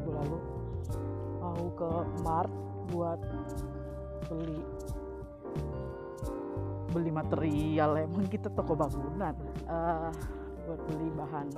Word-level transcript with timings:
minggu 0.00 0.16
lalu. 0.16 0.38
Mau 1.44 1.64
ke 1.76 1.90
Mart 2.24 2.52
buat 2.88 3.20
beli 4.32 4.64
beli 6.90 7.12
material 7.12 8.00
emang 8.00 8.24
kita 8.32 8.48
toko 8.56 8.72
bangunan. 8.72 9.36
Uh, 9.68 10.08
buat 10.64 10.80
beli 10.88 11.08
bahan 11.12 11.48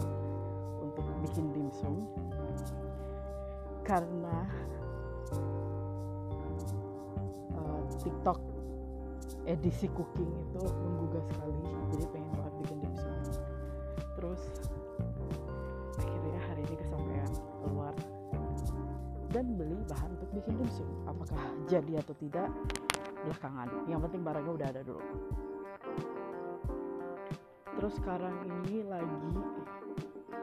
untuk 0.82 1.06
bikin 1.22 1.46
dimsum 1.54 2.02
karena 3.86 4.46
uh, 7.54 7.82
TikTok 8.00 8.40
edisi 9.44 9.90
cooking 9.90 10.32
itu 10.32 10.62
menggugah 10.64 11.24
sekali 11.28 11.60
jadi 11.92 12.04
pengen 12.14 12.30
banget 12.40 12.54
bikin 12.62 12.78
dimsum 12.88 13.14
terus 14.16 14.42
dan 19.32 19.56
beli 19.56 19.80
bahan 19.88 20.12
untuk 20.12 20.30
bikin 20.36 20.60
dimsum 20.60 20.88
apakah 21.08 21.40
jadi 21.64 22.04
atau 22.04 22.14
tidak 22.20 22.52
belakangan. 23.24 23.68
Yang 23.88 24.00
penting 24.08 24.22
barangnya 24.22 24.52
udah 24.52 24.68
ada 24.68 24.82
dulu. 24.84 25.02
Terus 27.80 27.92
sekarang 27.96 28.36
ini 28.44 28.84
lagi 28.84 29.16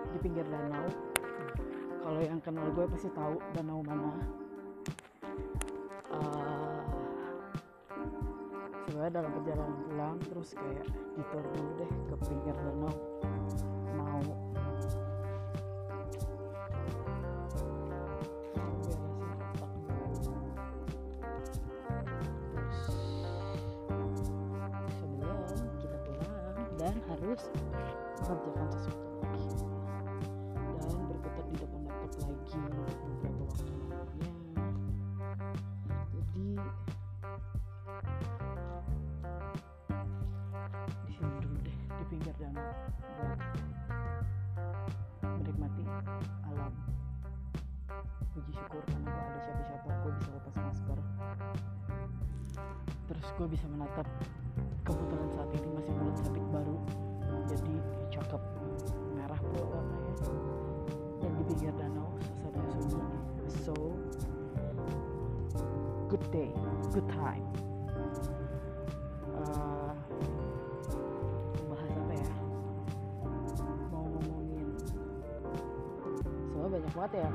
di 0.10 0.18
pinggir 0.20 0.44
danau. 0.50 0.90
Kalau 2.02 2.22
yang 2.26 2.42
kenal 2.42 2.66
gue 2.74 2.86
pasti 2.90 3.14
tahu 3.14 3.38
danau 3.54 3.86
mana. 3.86 4.12
Uh, 6.10 6.82
sebenarnya 8.90 9.14
dalam 9.22 9.32
perjalanan 9.38 9.78
pulang 9.86 10.18
terus 10.26 10.50
kayak 10.58 10.90
ditour 11.14 11.46
dulu 11.54 11.70
deh 11.78 11.92
ke 12.10 12.16
pinggir 12.26 12.56
danau. 12.58 12.94
Mau 13.94 14.20
terus 53.20 53.32
gue 53.36 53.48
bisa 53.52 53.68
menatap 53.68 54.08
kebetulan 54.88 55.30
saat 55.36 55.52
ini 55.52 55.68
masih 55.76 55.92
bulan 55.92 56.16
sabit 56.24 56.46
baru 56.56 56.78
jadi 57.50 57.76
cakep 58.14 58.42
merah 59.18 59.42
pula 59.42 59.66
warnanya. 59.74 60.14
Dan 61.20 61.32
di 61.34 61.44
pinggir 61.50 61.74
danau 61.76 62.14
suasana 62.40 62.72
sunyi. 62.78 63.04
So 63.66 63.74
good 66.08 66.22
day 66.30 66.54
good 66.94 67.10
time. 67.10 67.46
Uh, 69.34 69.94
bahas 71.74 71.90
apa 71.90 72.14
ya? 72.14 72.30
Mau 73.90 74.06
ngomongin 74.14 74.68
soalnya 76.54 76.70
banyak 76.70 76.92
banget 76.94 77.12
ya 77.26 77.30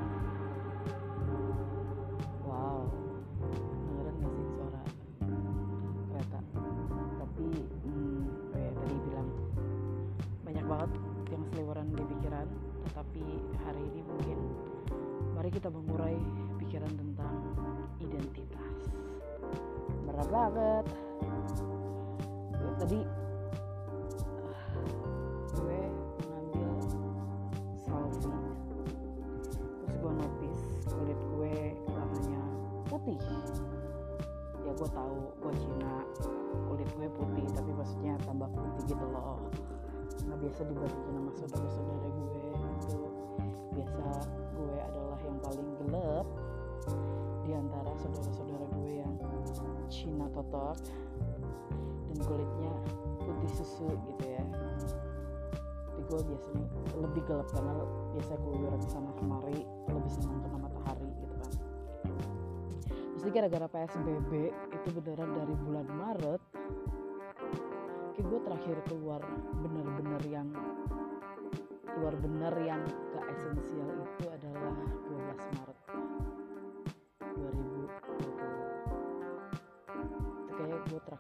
banget. 20.35 20.85
Ya, 22.59 22.71
tadi 22.83 22.99
Totok 50.55 50.79
dan 52.15 52.19
kulitnya 52.31 52.75
putih 53.27 53.51
susu 53.59 53.91
gitu 53.91 54.23
ya. 54.23 54.45
Tapi 55.91 56.01
gue 56.07 56.21
biasanya 56.31 56.67
lebih 56.95 57.23
gelap 57.27 57.51
karena 57.51 57.75
biasa 58.15 58.33
gue 58.39 58.55
orang 58.63 58.83
sana 58.87 59.11
kemari 59.19 59.67
lebih 59.91 60.13
senang 60.15 60.39
kena 60.47 60.59
matahari 60.63 61.11
gitu 61.11 61.35
kan. 61.43 61.53
Terus 63.19 63.23
gara-gara 63.35 63.67
PSBB 63.67 64.31
itu 64.55 64.89
beneran 64.95 65.31
dari 65.35 65.55
bulan 65.59 65.87
Maret 65.91 66.43
kayak 68.15 68.27
gue 68.31 68.41
terakhir 68.47 68.77
keluar 68.87 69.27
bener-bener 69.59 70.23
yang 70.31 70.55
keluar 71.83 72.15
bener 72.15 72.55
yang 72.63 72.79
gak 73.11 73.27
esensial 73.35 73.91
itu 73.91 74.25
adalah 74.31 74.71
12 75.11 75.59
Maret 75.59 75.74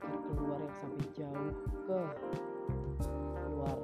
keluar 0.04 0.58
yang 0.60 0.76
sampai 0.80 1.06
jauh 1.16 1.52
ke 1.88 2.00
luar 3.54 3.78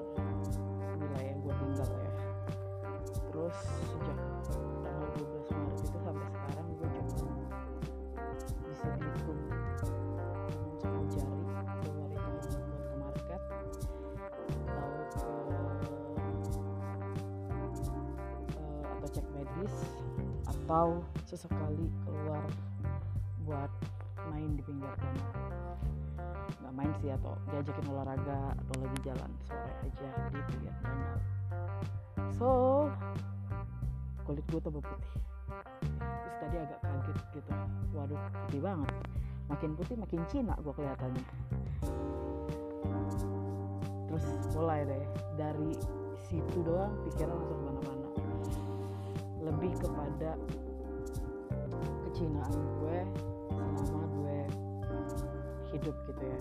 wilayah 1.00 1.26
yang 1.32 1.38
gue 1.40 1.54
tinggal 1.56 1.90
ya. 1.90 2.12
Terus 3.30 3.56
sejak 3.88 4.18
tanggal 4.84 5.08
12 5.16 5.52
Maret 5.54 5.78
itu 5.80 5.98
sampai 6.04 6.28
sekarang 6.28 6.66
gue 6.76 6.88
cuma 7.16 7.34
bisa 8.68 8.88
dihitung 8.96 9.42
satu 10.80 11.00
jari 11.12 11.36
keluar 11.44 11.64
itu 11.68 11.90
hanya 12.00 12.18
buat 12.20 12.44
ke 12.52 12.94
market 13.00 13.42
atau 14.68 14.90
ke 15.12 15.32
eh, 18.56 18.82
atau 18.92 19.08
cek 19.08 19.26
medis 19.32 19.74
atau 20.46 20.88
sesekali 21.26 21.86
keluar 22.06 22.44
buat 23.46 23.70
main 24.30 24.54
di 24.54 24.62
pinggir 24.62 24.90
danau 24.94 25.49
main 26.74 26.92
sih 27.02 27.10
atau 27.10 27.34
diajakin 27.50 27.86
olahraga 27.90 28.54
atau 28.54 28.74
lagi 28.80 28.98
jalan 29.02 29.30
sore 29.44 29.72
aja 29.84 30.08
di 30.30 30.40
pinggir 30.50 30.74
danau 30.82 31.18
so 32.34 32.48
kulit 34.24 34.44
gue 34.48 34.60
tambah 34.62 34.82
putih 34.82 35.20
terus 35.98 36.36
tadi 36.38 36.56
agak 36.62 36.80
kaget 36.82 37.18
gitu. 37.34 37.52
Waduh 37.94 38.20
putih 38.46 38.60
banget. 38.62 38.94
Makin 39.50 39.70
putih 39.74 39.96
makin 39.98 40.20
Cina 40.30 40.54
gue 40.62 40.70
kelihatannya. 40.70 41.24
Terus 44.06 44.24
mulai 44.54 44.86
deh 44.86 45.04
dari 45.34 45.74
situ 46.22 46.58
doang 46.62 46.94
pikiran 47.10 47.34
langsung 47.34 47.58
ke 47.58 47.64
mana-mana. 47.66 48.08
Lebih 49.42 49.72
kepada 49.82 50.30
kecinaan 52.06 52.54
gue 52.78 52.98
hidup 55.70 55.96
gitu 56.10 56.22
ya. 56.22 56.38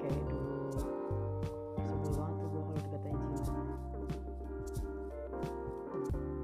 Kayak 0.00 0.20
dulu 0.28 0.68
sebel 1.84 2.12
banget 2.16 2.36
tuh 2.40 2.48
gue 2.48 2.62
kalau 2.64 2.80
dikatain 2.80 3.18
Cina 3.44 3.62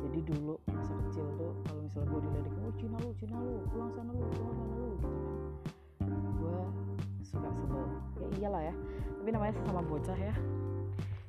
jadi 0.00 0.20
dulu 0.26 0.54
masa 0.72 0.92
kecil 1.06 1.26
tuh 1.38 1.52
kalau 1.68 1.80
misalnya 1.84 2.08
gue 2.08 2.20
diledekin 2.24 2.60
oh 2.64 2.74
Cina 2.76 2.96
lu 3.00 3.10
Cina 3.20 3.36
lu 3.40 3.54
pulang 3.72 3.90
sana 3.92 4.10
lu 4.12 4.24
pulang 4.36 4.54
sana 4.56 4.74
lu 4.76 4.88
gitu 4.96 5.18
kan. 5.20 5.36
Gue 6.40 6.58
suka 7.24 7.48
sebel. 7.52 7.84
Ya 8.20 8.26
iyalah 8.40 8.62
ya 8.72 8.74
tapi 9.20 9.28
namanya 9.36 9.54
sama 9.64 9.82
bocah 9.84 10.18
ya. 10.18 10.34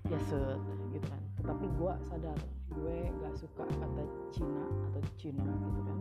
Ya 0.07 0.19
set 0.27 0.59
gitu 0.91 1.05
kan. 1.07 1.21
Tetapi 1.39 1.65
gue 1.67 1.93
sadar 2.07 2.39
gue 2.71 2.97
gak 3.19 3.35
suka 3.35 3.67
kata 3.67 4.03
Cina 4.31 4.63
atau 4.87 5.01
Cina 5.19 5.43
gitu 5.43 5.81
kan 5.83 5.99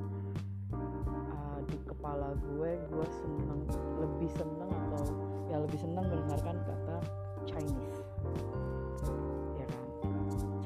di 1.70 1.78
kepala 1.86 2.34
gue 2.34 2.72
gue 2.90 3.06
seneng 3.22 3.62
lebih 4.02 4.30
seneng 4.34 4.70
atau 4.90 5.06
ya 5.46 5.62
lebih 5.62 5.78
seneng 5.78 6.04
mendengarkan 6.10 6.58
kata 6.66 6.96
Chinese. 7.46 8.02
Ya 9.54 9.66
kan? 9.70 9.86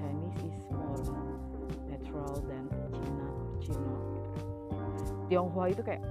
Chinese 0.01 0.39
is 0.49 0.59
more 0.73 1.05
natural 1.85 2.41
than 2.49 2.65
Cina 3.61 3.95
gitu 4.17 4.77
kan 4.77 5.01
Tionghoa 5.29 5.73
itu 5.73 5.83
kayak 5.85 6.05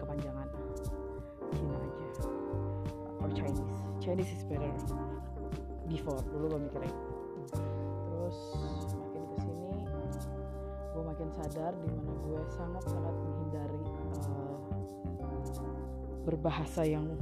kepanjangan. 0.00 0.48
Cina 1.56 1.76
aja. 1.76 2.08
Or 3.24 3.28
Chinese. 3.32 3.78
Chinese 4.00 4.32
is 4.32 4.44
better. 4.44 4.68
Before 5.88 6.20
dulu 6.28 6.56
gue 6.56 6.60
mikirnya. 6.68 6.94
Terus 7.50 8.38
makin 11.20 11.36
sadar 11.36 11.76
di 11.76 11.88
mana 11.92 12.16
gue 12.16 12.40
sangat 12.48 12.80
sangat 12.88 13.12
menghindari 13.12 13.84
uh, 14.32 14.56
berbahasa 16.24 16.80
yang 16.88 17.12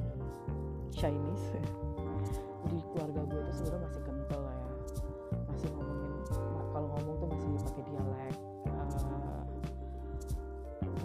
Chinese. 0.94 1.58
Jadi 2.62 2.78
keluarga 2.94 3.26
gue 3.26 3.42
tuh 3.42 3.54
sebenarnya 3.58 3.82
masih 3.90 4.02
kental 4.06 4.42
ya. 4.46 4.70
Masih 5.50 5.68
ngomongin 5.74 6.14
kalau 6.70 6.88
ngomong 6.94 7.14
tuh 7.18 7.26
masih 7.26 7.48
pakai 7.58 7.82
dialek 7.90 8.36
uh, 8.70 9.42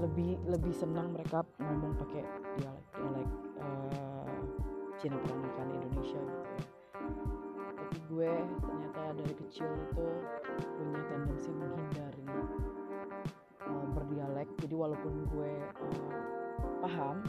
lebih 0.06 0.38
lebih 0.46 0.74
senang 0.78 1.18
mereka 1.18 1.42
ngomong 1.58 1.98
pakai 1.98 2.22
dialek 2.62 2.86
dialek 2.94 3.30
uh, 3.58 4.38
Cina 5.02 5.18
peranakan 5.18 5.68
Indonesia 5.82 6.22
gitu 6.22 6.46
ya. 6.46 6.62
Tapi 7.74 7.98
gue 8.06 8.32
ternyata 8.62 9.02
dari 9.18 9.34
kecil 9.34 9.66
itu 9.82 10.06
punya 10.78 11.02
tendensi 11.10 11.50
menghindari 11.58 12.13
uh, 12.13 12.13
berdialek. 13.94 14.50
Jadi 14.60 14.74
walaupun 14.76 15.14
gue 15.30 15.52
uh, 15.80 16.10
paham 16.82 17.24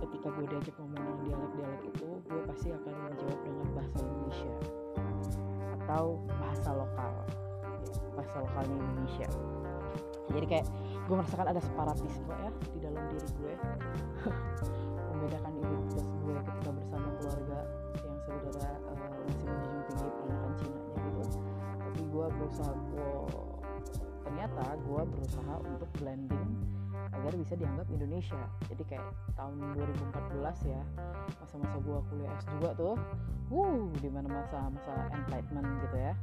ketika 0.00 0.32
gue 0.32 0.46
diajak 0.48 0.74
ngomong 0.78 1.02
dengan 1.02 1.18
dialek-dialek 1.26 1.82
itu 1.90 2.08
gue 2.24 2.40
pasti 2.48 2.68
akan 2.72 2.94
menjawab 3.10 3.40
dengan 3.44 3.66
bahasa 3.74 3.98
Indonesia 4.04 4.54
atau 5.82 6.04
bahasa 6.38 6.70
lokal. 6.72 7.14
Bahasa 8.16 8.36
lokalnya 8.40 8.76
Indonesia. 8.76 9.28
Jadi 10.26 10.46
kayak 10.50 10.66
gue 11.06 11.14
merasakan 11.14 11.46
ada 11.54 11.60
separatisme 11.62 12.34
ya 12.34 12.50
di 12.74 12.78
dalam 12.82 13.02
diri 13.14 13.28
gue. 13.40 13.54
Membedakan 15.16 15.52
identitas 15.56 16.08
gue 16.20 16.36
ketika 16.44 16.70
bersama 16.76 17.08
keluarga 17.16 17.58
yang 18.04 18.18
saudara 18.26 18.68
uh, 18.90 19.16
masih 19.24 19.46
menjunjung 19.48 19.84
tinggi 19.88 20.08
peranakan 20.12 20.52
Cina 20.60 20.78
gitu. 20.84 21.24
Tapi 21.80 22.02
gue 22.04 22.26
berusaha 22.36 22.72
gue 22.74 23.08
ternyata 24.46 24.78
gue 24.78 25.02
berusaha 25.10 25.54
untuk 25.58 25.90
blending 25.98 26.50
agar 27.10 27.32
bisa 27.34 27.54
dianggap 27.58 27.86
Indonesia. 27.90 28.42
Jadi 28.70 28.82
kayak 28.86 29.10
tahun 29.34 29.58
2014 29.74 30.70
ya 30.70 30.82
masa-masa 31.42 31.76
gue 31.82 31.98
kuliah 32.06 32.30
S2 32.46 32.62
tuh 32.78 32.94
uh 33.50 33.82
di 33.98 34.08
mana 34.10 34.30
masa 34.30 34.70
masa 34.70 34.94
enlightenment 35.14 35.66
gitu 35.86 35.96
ya 35.98 36.14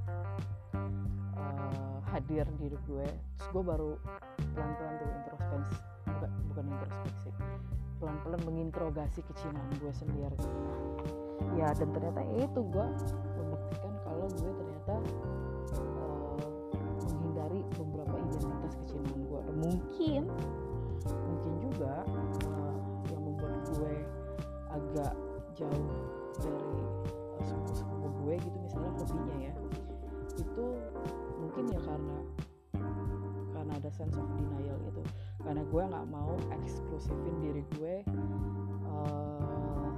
uh, 1.35 1.97
hadir 2.15 2.47
di 2.55 2.71
hidup 2.71 2.81
gue. 2.87 3.07
Terus 3.11 3.47
gue 3.51 3.63
baru 3.63 3.91
pelan-pelan 4.55 4.93
tuh 4.95 5.09
introspeksi 5.11 5.77
bukan 6.07 6.31
bukan 6.47 6.65
introspeksi 6.79 7.29
pelan-pelan 7.99 8.41
menginterogasi 8.47 9.19
kecinaan 9.27 9.67
gue 9.83 9.91
sendiri. 9.91 10.39
Ya 11.59 11.75
dan 11.75 11.91
ternyata 11.91 12.23
itu 12.39 12.59
gue 12.71 12.87
membuktikan 13.35 13.93
kalau 14.07 14.27
gue 14.31 14.51
ternyata 14.55 14.95
mungkin. 19.63 20.27
Mungkin 21.03 21.53
juga 21.59 22.03
uh, 22.47 22.75
yang 23.11 23.21
membuat 23.23 23.59
gue 23.75 23.95
agak 24.71 25.13
jauh 25.55 25.89
dari 26.39 26.79
uh, 27.39 27.43
sepupu-sepupu 27.43 28.07
gue 28.23 28.35
gitu 28.39 28.57
misalnya 28.63 28.91
hobinya 28.99 29.37
ya. 29.51 29.53
Itu 30.39 30.65
mungkin 31.39 31.63
ya 31.71 31.79
karena 31.83 32.17
karena 33.51 33.71
ada 33.79 33.89
sense 33.91 34.15
of 34.19 34.27
denial 34.35 34.79
itu 34.83 35.03
karena 35.43 35.63
gue 35.67 35.83
nggak 35.91 36.07
mau 36.11 36.35
eksklusifin 36.55 37.35
diri 37.43 37.63
gue 37.79 37.95
uh, 38.87 39.91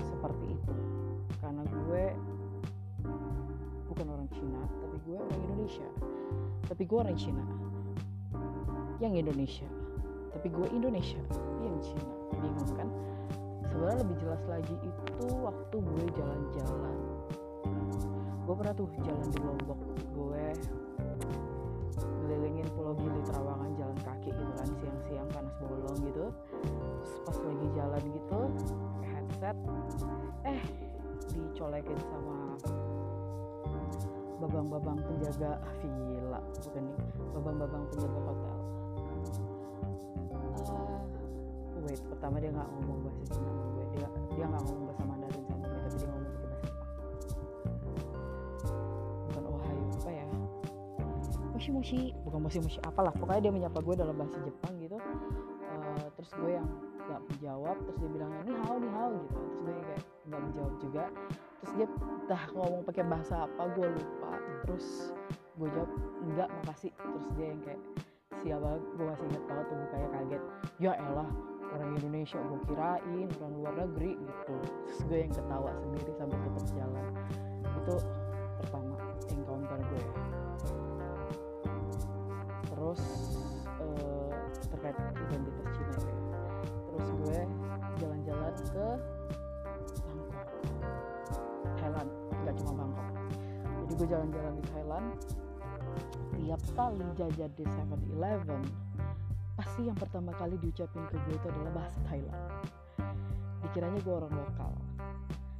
seperti 0.00 0.56
itu. 0.56 0.74
Karena 1.38 1.62
gue 1.64 2.04
bukan 3.92 4.06
orang 4.08 4.28
Cina 4.32 4.62
tapi 4.80 4.96
gue 5.04 5.16
orang 5.20 5.40
Indonesia. 5.48 5.88
Tapi 6.68 6.82
gue 6.84 6.98
orang 7.00 7.16
Cina 7.16 7.44
yang 8.98 9.14
Indonesia. 9.14 9.66
Tapi 10.34 10.46
gue 10.50 10.66
Indonesia 10.70 11.22
yang 11.62 11.76
Cina. 11.82 12.06
Bingung 12.38 12.70
kan? 12.74 12.88
Sebenarnya 13.68 13.98
lebih 14.06 14.16
jelas 14.22 14.42
lagi 14.50 14.74
itu 14.78 15.26
waktu 15.42 15.76
gue 15.78 16.04
jalan-jalan. 16.14 16.96
Gue 18.46 18.54
pernah 18.54 18.74
tuh 18.74 18.88
jalan 19.02 19.28
di 19.30 19.38
Lombok. 19.42 19.80
Gue 20.14 20.44
ngelilingin 21.98 22.68
Pulau 22.76 22.94
Gili 22.94 23.20
Terawangan 23.24 23.70
jalan 23.78 23.98
kaki 24.04 24.30
gitu 24.30 24.52
kan 24.54 24.68
siang-siang 24.82 25.28
panas 25.32 25.54
bolong 25.62 25.98
gitu. 26.04 26.26
Terus 27.02 27.18
pas 27.24 27.38
lagi 27.40 27.66
jalan 27.74 28.02
gitu 28.12 28.40
headset 29.02 29.56
eh 30.46 30.60
dicolekin 31.30 31.98
sama 32.08 32.36
babang-babang 34.38 34.98
penjaga 35.02 35.58
villa 35.82 36.40
bukan 36.62 36.82
nih 36.86 36.98
babang-babang 37.34 37.84
penjaga 37.90 38.20
hotel 38.22 38.56
uh, 40.66 40.98
wait 41.86 42.02
pertama 42.10 42.36
dia 42.42 42.50
nggak 42.50 42.68
ngomong 42.74 42.98
bahasa 43.06 43.24
Cina 43.30 43.48
sama 43.48 43.64
gue. 43.70 43.86
Dia 43.94 44.08
dia 44.34 44.44
nggak 44.50 44.62
ngomong 44.66 44.84
bahasa 44.90 45.02
Mandarin 45.06 45.44
sama 45.46 45.64
gue 45.64 45.78
tapi 45.78 45.96
dia 45.96 46.08
ngomong 46.08 46.30
pakai 46.32 46.48
bahasa 46.48 46.66
Jepang. 46.66 46.90
Bukan 49.28 49.44
Ohio 49.46 49.84
apa 49.94 50.10
ya? 50.10 50.26
Moshi 51.54 51.70
moshi 51.74 52.00
bukan 52.22 52.40
moshi 52.42 52.58
moshi 52.62 52.78
apalah. 52.86 53.12
Pokoknya 53.14 53.40
dia 53.48 53.52
menyapa 53.54 53.78
gue 53.82 53.94
dalam 53.94 54.14
bahasa 54.18 54.38
Jepang 54.42 54.72
gitu. 54.82 54.98
Uh, 55.68 56.06
terus 56.18 56.30
gue 56.34 56.50
yang 56.58 56.68
nggak 57.08 57.22
menjawab 57.24 57.76
terus 57.88 57.96
dia 58.04 58.10
bilang 58.12 58.30
ini 58.44 58.52
hao 58.66 58.76
nih 58.76 58.92
hao 58.92 59.10
gitu. 59.16 59.32
Terus 59.38 59.58
gue 59.58 59.74
kayak 59.80 60.02
nggak 60.28 60.40
menjawab 60.44 60.74
juga. 60.82 61.04
Terus 61.58 61.72
dia 61.74 61.86
entah 61.88 62.44
ngomong 62.54 62.82
pakai 62.86 63.04
bahasa 63.08 63.34
apa 63.48 63.62
gue 63.74 63.88
lupa. 63.88 64.32
Terus 64.66 64.86
gue 65.58 65.68
jawab 65.74 65.90
enggak 66.22 66.48
makasih. 66.62 66.92
Terus 66.94 67.26
dia 67.34 67.46
yang 67.50 67.62
kayak 67.64 67.80
siapa 68.42 68.70
gue 68.78 69.04
masih 69.04 69.24
ingat 69.30 69.44
banget 69.46 69.64
tuh 69.66 69.76
mukanya 69.76 70.08
kaget. 70.14 70.42
Ya 70.78 70.92
elah 70.96 71.30
orang 71.68 71.90
Indonesia 72.00 72.38
gue 72.40 72.60
kirain 72.64 73.28
orang 73.40 73.54
luar 73.58 73.74
negeri 73.76 74.12
gitu. 74.16 74.56
Terus 74.86 75.00
gue 75.06 75.18
yang 75.26 75.32
ketawa 75.34 75.70
sendiri 75.76 76.12
sambil 76.16 76.38
tetap 76.40 76.64
jalan. 76.74 77.06
Itu 77.62 77.94
pertama 78.58 78.94
encounter 79.30 79.78
gue 79.78 80.04
terus 82.78 83.02
uh, 83.82 84.30
terkait 84.70 84.94
identitas 84.94 85.66
Cina 85.74 85.94
ya. 85.98 86.16
Terus 86.62 87.08
gue 87.10 87.38
jalan-jalan 87.98 88.54
ke 88.70 88.86
Bangkok. 90.06 90.48
Thailand 91.82 92.08
nggak 92.46 92.54
cuma 92.62 92.72
Bangkok. 92.78 93.06
Jadi 93.82 93.92
gue 93.98 94.08
jalan-jalan 94.14 94.52
di 94.54 94.64
Thailand 94.70 95.06
tiap 96.48 96.64
kali 96.72 97.04
jajan 97.20 97.52
di 97.60 97.64
7-Eleven 97.68 98.64
pasti 99.60 99.84
yang 99.84 99.98
pertama 100.00 100.32
kali 100.32 100.56
diucapin 100.56 101.04
ke 101.12 101.20
gue 101.28 101.36
itu 101.36 101.46
adalah 101.52 101.76
bahasa 101.76 102.00
Thailand. 102.08 102.40
Dikiranya 103.68 104.00
gue 104.00 104.14
orang 104.16 104.32
lokal. 104.32 104.72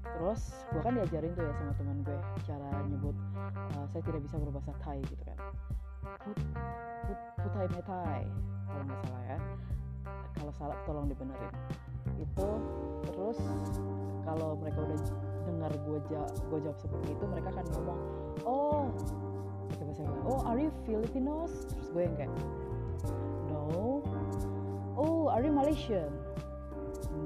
Terus 0.00 0.64
gue 0.72 0.80
kan 0.80 0.96
diajarin 0.96 1.36
tuh 1.36 1.44
ya 1.44 1.52
sama 1.60 1.72
teman 1.76 1.98
gue 2.08 2.18
cara 2.48 2.70
nyebut 2.88 3.12
uh, 3.76 3.84
saya 3.92 4.00
tidak 4.00 4.20
bisa 4.24 4.40
berbahasa 4.40 4.72
Thai 4.80 5.04
gitu 5.04 5.22
kan. 5.28 5.38
Put 6.24 6.38
put 7.04 7.20
putai 7.44 7.68
metai 7.68 8.24
kalau 8.64 8.82
nggak 8.88 9.00
salah 9.04 9.22
ya. 9.28 9.38
Kalau 10.40 10.52
salah 10.56 10.76
tolong 10.88 11.06
dibenerin. 11.12 11.52
Itu 12.16 12.48
terus 13.12 13.38
kalau 14.24 14.56
mereka 14.56 14.88
udah 14.88 15.00
dengar 15.52 15.72
gue 15.84 15.98
jawab 16.08 16.32
gue 16.32 16.58
jawab 16.64 16.78
seperti 16.80 17.12
itu 17.12 17.24
mereka 17.28 17.48
akan 17.52 17.66
ngomong 17.76 18.00
oh 18.48 18.88
oh 20.02 20.40
are 20.46 20.58
you 20.58 20.70
Filipinos? 20.86 21.50
Terus 21.66 21.88
gue 21.90 22.02
yang 22.06 22.16
kayak 22.16 22.34
no. 23.50 24.02
Oh 24.94 25.30
are 25.30 25.42
you 25.42 25.52
Malaysian? 25.52 26.10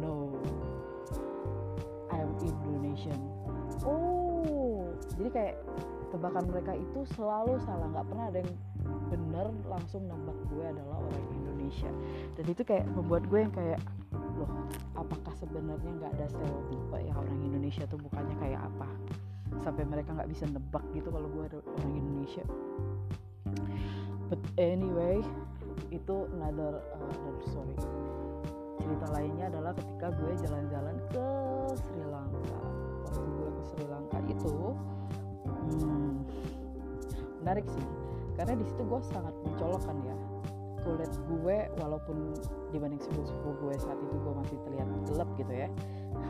No. 0.00 0.32
I'm 2.12 2.32
Indonesian. 2.40 3.20
Oh. 3.84 4.88
Jadi 5.18 5.28
kayak 5.32 5.54
tebakan 6.12 6.44
mereka 6.48 6.72
itu 6.76 7.04
selalu 7.16 7.60
salah. 7.64 7.88
Nggak 7.92 8.06
pernah 8.08 8.24
ada 8.28 8.38
yang 8.40 8.52
bener 9.12 9.46
langsung 9.68 10.08
nembak 10.08 10.36
gue 10.48 10.64
adalah 10.64 11.00
orang 11.00 11.26
Indonesia. 11.36 11.90
Dan 12.36 12.44
itu 12.48 12.62
kayak 12.64 12.88
membuat 12.92 13.28
gue 13.28 13.40
yang 13.44 13.54
kayak 13.54 13.80
loh 14.42 14.50
apakah 14.96 15.32
sebenarnya 15.38 15.90
nggak 16.02 16.12
ada 16.18 16.26
stereotipe 16.32 16.98
ya 16.98 17.14
orang 17.14 17.38
Indonesia 17.44 17.84
tuh 17.86 18.00
bukannya 18.00 18.36
kayak 18.40 18.60
apa 18.64 18.88
sampai 19.60 19.84
mereka 19.84 20.16
nggak 20.16 20.30
bisa 20.32 20.48
nebak 20.48 20.84
gitu 20.96 21.12
kalau 21.12 21.28
gue 21.28 21.44
orang 21.60 21.92
Indonesia. 21.92 22.44
But 24.32 24.40
anyway 24.56 25.20
itu 25.92 26.24
another 26.40 26.80
uh, 26.80 27.12
another 27.12 27.44
story. 27.44 27.76
Cerita 28.80 29.06
lainnya 29.12 29.52
adalah 29.52 29.76
ketika 29.76 30.08
gue 30.16 30.32
jalan-jalan 30.40 30.96
ke 31.12 31.26
Sri 31.76 32.02
Lanka. 32.08 32.60
Waktu 33.04 33.20
gue 33.20 33.48
ke 33.52 33.62
Sri 33.68 33.84
Lanka 33.86 34.18
itu 34.24 34.54
hmm, 35.46 36.12
menarik 37.44 37.66
sih. 37.68 37.86
Karena 38.40 38.56
di 38.56 38.64
situ 38.64 38.82
gue 38.88 39.00
sangat 39.04 39.36
mencolokkan 39.44 39.96
ya 40.08 40.16
kulit 40.92 41.12
gue 41.24 41.56
walaupun 41.80 42.36
dibanding 42.68 43.00
sepupu 43.00 43.56
gue 43.64 43.74
saat 43.80 43.96
itu 43.96 44.16
gue 44.20 44.34
masih 44.36 44.56
terlihat 44.68 44.88
gelap 45.08 45.28
gitu 45.40 45.52
ya. 45.56 45.68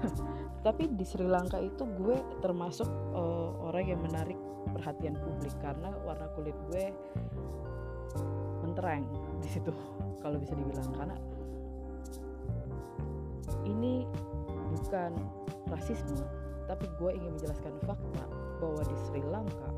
Tapi 0.67 0.95
di 0.95 1.03
Sri 1.03 1.27
Lanka 1.27 1.59
itu 1.59 1.83
gue 1.83 2.15
termasuk 2.39 2.87
uh, 3.11 3.51
orang 3.67 3.91
yang 3.91 4.01
menarik 4.07 4.39
perhatian 4.71 5.19
publik 5.19 5.51
karena 5.59 5.91
warna 6.07 6.31
kulit 6.39 6.55
gue 6.71 6.95
mentereng 8.63 9.03
di 9.43 9.49
situ 9.51 9.75
kalau 10.23 10.39
bisa 10.39 10.55
dibilang. 10.55 10.87
Karena 10.95 11.19
ini 13.67 14.07
bukan 14.71 15.11
rasisme 15.75 16.23
tapi 16.71 16.87
gue 17.03 17.11
ingin 17.19 17.35
menjelaskan 17.35 17.75
fakta 17.83 18.25
bahwa 18.63 18.83
di 18.87 18.97
Sri 19.11 19.23
Lanka 19.27 19.71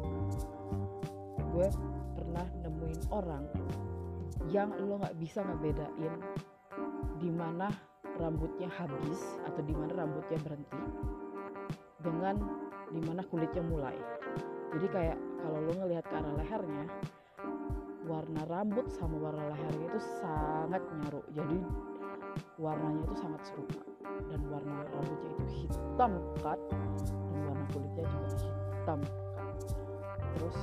gue 1.56 1.68
pernah 2.12 2.46
nemuin 2.60 3.00
orang 3.08 3.44
yang 4.52 4.72
lo 4.76 5.00
nggak 5.00 5.16
bisa 5.16 5.40
ngebedain 5.44 6.14
di 7.20 7.30
mana 7.32 7.72
rambutnya 8.20 8.68
habis 8.70 9.20
atau 9.48 9.62
di 9.64 9.74
mana 9.74 10.04
rambutnya 10.04 10.38
berhenti 10.44 10.80
dengan 12.04 12.36
di 12.92 13.00
mana 13.00 13.24
kulitnya 13.26 13.64
mulai. 13.64 13.96
Jadi 14.76 14.86
kayak 14.90 15.18
kalau 15.40 15.58
lo 15.64 15.72
ngelihat 15.72 16.04
ke 16.04 16.14
arah 16.14 16.34
lehernya 16.36 16.84
warna 18.04 18.42
rambut 18.44 18.86
sama 18.92 19.16
warna 19.16 19.48
lehernya 19.56 19.86
itu 19.88 20.00
sangat 20.20 20.82
nyaru. 21.00 21.22
Jadi 21.32 21.58
warnanya 22.60 23.00
itu 23.08 23.16
sangat 23.16 23.40
serupa 23.48 23.80
dan 24.28 24.40
warna 24.52 24.84
rambutnya 24.92 25.30
itu 25.32 25.44
hitam 25.64 26.12
pekat 26.36 26.60
dan 26.70 27.38
warna 27.48 27.64
kulitnya 27.72 28.04
juga 28.04 28.28
hitam 28.36 28.98
pekat. 29.00 29.56
Terus 30.34 30.58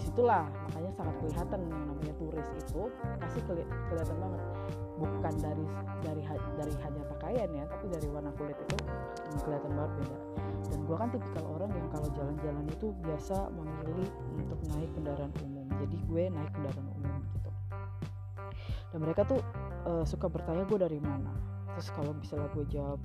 di 0.00 0.08
situlah 0.08 0.48
makanya 0.48 0.92
sangat 0.96 1.14
kelihatan 1.20 1.60
yang 1.68 1.84
namanya 1.84 2.14
turis 2.16 2.48
itu 2.56 2.88
pasti 3.20 3.40
keli 3.44 3.68
kelihatan 3.92 4.16
banget. 4.16 4.40
Bukan 4.96 5.34
dari 5.44 5.64
dari 6.00 6.22
dari 6.56 6.74
hanya 6.80 7.02
pakaian 7.04 7.48
ya 7.52 7.64
tapi 7.68 7.84
dari 7.92 8.08
warna 8.08 8.32
kulit 8.40 8.56
itu 8.56 8.76
kelihatan 9.44 9.70
banget 9.76 9.92
beda. 10.00 10.16
Dan 10.72 10.78
gue 10.88 10.96
kan 10.96 11.08
tipikal 11.12 11.44
orang 11.52 11.70
yang 11.76 11.88
kalau 11.92 12.08
jalan-jalan 12.16 12.64
itu 12.72 12.86
biasa 13.04 13.36
memilih 13.52 14.08
untuk 14.40 14.58
naik 14.72 14.88
kendaraan 14.96 15.32
umum. 15.44 15.68
Jadi 15.84 15.96
gue 16.08 16.22
naik 16.32 16.50
kendaraan 16.56 16.88
umum 16.96 17.14
gitu. 17.36 17.50
Dan 18.96 18.98
mereka 19.04 19.22
tuh 19.28 19.40
uh, 19.84 20.04
suka 20.08 20.32
bertanya 20.32 20.64
gue 20.64 20.80
dari 20.80 20.96
mana. 20.96 21.32
Terus 21.76 21.92
kalau 21.92 22.16
misalnya 22.16 22.48
gue 22.56 22.64
jawab 22.72 23.00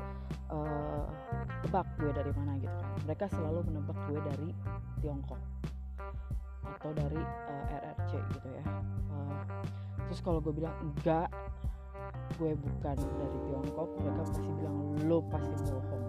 uh, 0.47 1.11
tebak 1.59 1.87
gue 1.99 2.11
dari 2.15 2.31
mana 2.39 2.55
gitu 2.55 2.71
kan. 2.71 2.91
Mereka 3.03 3.25
selalu 3.35 3.67
menebak 3.67 3.99
gue 4.07 4.19
dari 4.23 4.49
Tiongkok 5.03 5.43
atau 6.65 6.91
dari 6.91 7.21
uh, 7.21 7.65
eh, 7.69 7.79
RRC 7.81 8.11
gitu 8.33 8.47
ya. 8.49 8.63
Uh, 9.13 9.43
terus 10.09 10.19
kalau 10.21 10.39
gue 10.41 10.53
bilang 10.53 10.75
enggak 10.81 11.29
gue 12.35 12.51
bukan 12.57 12.97
dari 12.99 13.37
Tiongkok 13.47 13.89
mereka 14.01 14.21
pasti 14.27 14.49
bilang 14.59 14.77
lo 15.07 15.19
pasti 15.29 15.53
bohong. 15.71 16.05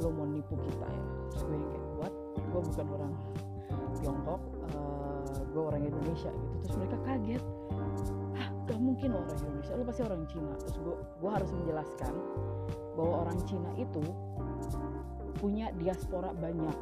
Lo 0.00 0.08
mau 0.12 0.26
nipu 0.28 0.54
kita 0.58 0.86
ya. 0.86 1.04
Terus 1.32 1.42
gue 1.48 1.58
kayak 1.58 1.86
what? 1.96 2.14
Gue 2.50 2.60
bukan 2.66 2.86
orang 2.90 3.12
Tiongkok 4.00 4.40
uh, 4.74 5.24
gue 5.50 5.62
orang 5.62 5.82
Indonesia. 5.86 6.30
Gitu. 6.30 6.54
Terus 6.66 6.76
mereka 6.78 6.96
kaget. 7.06 7.42
Hah, 8.36 8.48
gak 8.68 8.80
mungkin 8.80 9.10
orang 9.16 9.36
Indonesia 9.36 9.72
lo 9.76 9.84
pasti 9.88 10.02
orang 10.04 10.22
Cina. 10.28 10.52
Terus 10.60 10.76
gue 10.78 10.96
gue 10.98 11.30
harus 11.30 11.50
menjelaskan 11.54 12.14
bahwa 12.98 13.14
orang 13.26 13.38
Cina 13.48 13.70
itu 13.80 14.04
punya 15.40 15.72
diaspora 15.80 16.36
banyak. 16.36 16.76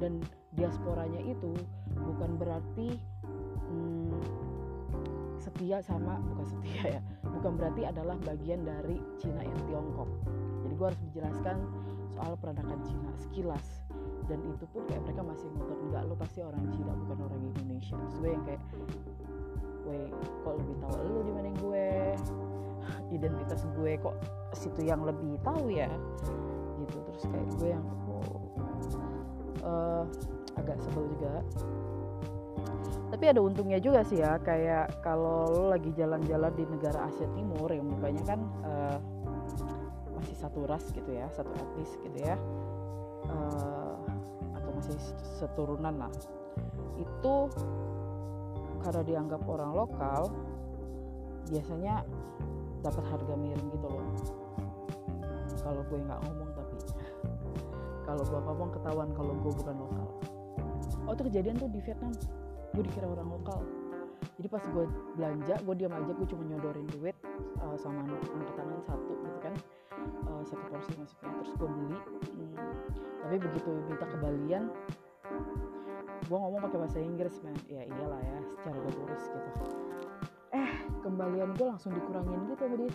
Dan 0.00 0.24
diasporanya 0.54 1.22
itu 1.22 1.54
bukan 1.94 2.34
berarti 2.34 2.98
hmm, 3.70 4.18
setia 5.40 5.78
sama 5.80 6.18
bukan 6.20 6.46
setia 6.46 6.98
ya 6.98 7.00
bukan 7.40 7.56
berarti 7.56 7.88
adalah 7.88 8.16
bagian 8.20 8.68
dari 8.68 9.00
Cina 9.16 9.40
yang 9.40 9.60
Tiongkok. 9.64 10.10
Jadi 10.60 10.74
gue 10.76 10.86
harus 10.92 11.00
menjelaskan 11.08 11.56
soal 12.12 12.32
peranakan 12.36 12.80
Cina 12.84 13.10
sekilas. 13.16 13.66
Dan 14.28 14.44
itu 14.46 14.68
pun 14.70 14.84
kayak 14.86 15.02
mereka 15.08 15.22
masih 15.24 15.48
ngotot. 15.56 15.78
Enggak 15.88 16.02
lo 16.04 16.14
pasti 16.20 16.38
orang 16.44 16.64
Cina 16.68 16.92
bukan 16.92 17.18
orang 17.24 17.40
Indonesia. 17.56 17.96
Terus 17.96 18.16
gue 18.20 18.30
yang 18.30 18.44
kayak 18.44 18.62
gue 19.80 20.00
kok 20.44 20.54
lebih 20.60 20.76
tahu 20.84 20.94
lo 21.00 21.20
dibanding 21.24 21.56
gue? 21.64 21.88
Identitas 23.16 23.60
gue 23.72 23.92
kok 23.96 24.16
situ 24.52 24.80
yang 24.84 25.00
lebih 25.08 25.40
tahu 25.40 25.72
ya? 25.72 25.88
Gitu. 26.84 26.96
Terus 27.08 27.24
kayak 27.24 27.48
gue 27.56 27.68
yang 27.72 27.84
oh, 28.04 28.52
uh, 29.64 30.04
agak 30.60 30.76
sebel 30.84 31.08
juga. 31.16 31.40
Tapi 33.10 33.24
ada 33.26 33.42
untungnya 33.42 33.82
juga 33.82 34.06
sih 34.06 34.22
ya 34.22 34.38
kayak 34.38 35.02
kalau 35.02 35.50
lo 35.50 35.64
lagi 35.74 35.90
jalan-jalan 35.98 36.54
di 36.54 36.62
negara 36.62 37.10
Asia 37.10 37.26
Timur 37.34 37.66
yang 37.66 37.90
mukanya 37.90 38.22
kan 38.22 38.40
uh, 38.62 38.98
masih 40.14 40.36
satu 40.38 40.62
ras 40.62 40.84
gitu 40.94 41.10
ya 41.10 41.26
satu 41.34 41.50
etnis 41.50 41.90
gitu 42.06 42.18
ya 42.22 42.38
uh, 43.26 43.98
atau 44.54 44.70
masih 44.78 44.94
seturunan 45.42 46.06
lah. 46.06 46.12
Itu 47.02 47.50
karena 48.86 49.02
dianggap 49.02 49.42
orang 49.50 49.74
lokal 49.74 50.30
biasanya 51.50 52.06
dapat 52.80 53.04
harga 53.10 53.34
miring 53.34 53.68
gitu 53.74 53.86
loh. 53.90 54.06
Kalau 55.60 55.82
gue 55.82 55.98
nggak 55.98 56.20
ngomong 56.30 56.50
tapi 56.54 56.76
kalau 58.06 58.22
gue 58.22 58.38
ngomong 58.38 58.70
ketahuan 58.70 59.10
kalau 59.18 59.34
gue 59.34 59.50
bukan 59.50 59.76
lokal 59.82 60.08
oh 61.10 61.12
itu 61.18 61.26
kejadian 61.26 61.58
tuh 61.58 61.66
di 61.74 61.82
Vietnam. 61.82 62.14
Gue 62.70 62.86
dikira 62.86 63.10
orang 63.10 63.28
lokal. 63.34 63.66
Jadi 64.38 64.46
pas 64.46 64.62
gue 64.62 64.84
belanja 65.18 65.54
gue 65.58 65.74
diam 65.74 65.90
aja 65.90 66.12
gue 66.14 66.28
cuma 66.30 66.42
nyodorin 66.46 66.86
duit 66.94 67.16
uh, 67.58 67.74
sama 67.74 68.06
angkat 68.06 68.54
tangan 68.54 68.80
satu 68.86 69.12
gitu 69.18 69.38
kan. 69.42 69.54
Uh, 70.30 70.42
satu 70.46 70.62
porsi 70.70 70.94
maksudnya. 70.94 71.30
Terus 71.42 71.52
gue 71.58 71.68
beli. 71.68 71.98
Hmm, 72.30 72.54
tapi 73.26 73.36
begitu 73.42 73.70
minta 73.90 74.06
kembalian 74.06 74.64
gue 76.30 76.38
ngomong 76.38 76.62
pakai 76.62 76.78
bahasa 76.78 77.02
Inggris 77.02 77.42
man 77.42 77.58
ya 77.66 77.82
iyalah 77.82 78.22
ya 78.22 78.38
secara 78.54 78.78
turis 78.86 79.24
gitu. 79.26 79.50
Eh 80.54 80.70
kembalian 81.02 81.50
gue 81.58 81.66
langsung 81.66 81.90
dikurangin 81.90 82.38
gitu 82.54 82.62
sama 82.70 82.86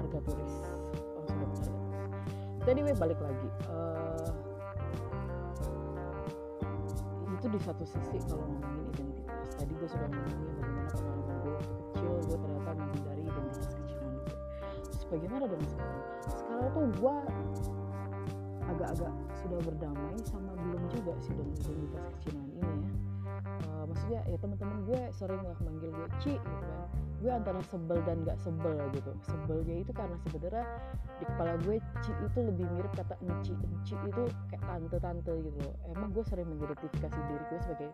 harga 0.00 0.18
turis. 0.24 0.54
Langsung 1.12 1.36
turis 1.44 1.78
jadi 2.68 2.84
anyway 2.84 2.96
balik 3.00 3.16
lagi. 3.24 3.48
Uh, 3.64 4.28
itu 7.38 7.46
di 7.54 7.60
satu 7.62 7.84
sisi 7.86 8.18
kalau 8.26 8.50
ngomongin 8.50 8.82
identitas. 8.90 9.54
Tadi 9.54 9.72
gue 9.78 9.88
sudah 9.88 10.08
ngomongin 10.10 10.38
bagaimana 10.58 10.90
pengalaman 10.90 11.36
gue 11.38 11.52
waktu 11.54 11.74
kecil 11.78 12.10
gue 12.18 12.38
ternyata 12.42 12.70
menghindari 12.74 13.22
identitas 13.22 13.74
kecilan 13.78 14.12
gue 14.18 14.34
terus 14.82 15.04
bagaimana 15.06 15.44
dengan 15.46 15.68
sekarang? 15.70 16.02
Sekarang 16.26 16.66
tuh 16.74 16.84
gue 16.98 17.14
agak-agak 18.68 19.12
sudah 19.38 19.58
berdamai 19.64 20.16
sama 20.26 20.52
belum 20.58 20.82
juga 20.90 21.12
sih 21.22 21.32
dengan 21.32 21.54
identitas 21.62 22.04
kecilan 22.18 22.46
ini 22.58 22.74
ya. 22.74 22.90
Uh, 23.70 23.84
maksudnya 23.86 24.20
ya 24.26 24.36
teman-teman 24.42 24.78
gue 24.82 25.00
sering 25.14 25.42
lah 25.46 25.58
manggil 25.62 25.90
gue 25.94 26.08
Ci 26.18 26.34
gitu 26.42 26.64
kan. 26.66 26.86
Gue 27.18 27.30
antara 27.34 27.60
sebel 27.66 27.98
dan 28.06 28.22
gak 28.26 28.38
sebel 28.38 28.78
gitu. 28.94 29.10
Sebelnya 29.26 29.76
itu 29.82 29.90
karena 29.94 30.16
sebenarnya 30.26 30.64
di 31.18 31.24
kepala 31.26 31.54
gue 31.62 31.76
Ci 32.04 32.12
itu 32.14 32.38
lebih 32.40 32.66
mirip 32.74 32.92
kata 32.94 33.14
enci 33.24 33.52
enci 33.54 33.94
itu 34.06 34.22
kayak 34.52 34.62
tante-tante 34.64 35.32
gitu. 35.42 35.58
Loh 35.58 35.74
emang 35.90 36.14
gue 36.14 36.24
sering 36.26 36.46
mengidentifikasi 36.46 37.18
diri 37.26 37.44
gue 37.50 37.58
sebagai 37.64 37.90